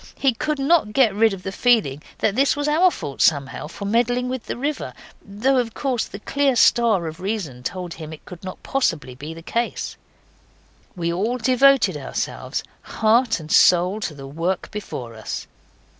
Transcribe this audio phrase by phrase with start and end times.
[0.17, 3.85] He could not get rid of the feeling that this was our fault somehow for
[3.85, 8.25] meddling with the river, though of course the clear star of reason told him it
[8.25, 9.97] could not possibly be the case.
[10.95, 15.45] We all devoted ourselves, heart and soul, to the work before us.